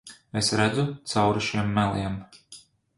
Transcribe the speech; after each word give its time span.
Es 0.39 0.47
redzu 0.61 0.85
cauri 1.13 1.47
šiem 1.51 1.73
meliem. 1.79 2.21